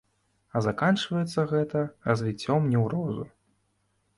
[0.55, 3.29] А заканчваецца гэта развіццём неўрозу.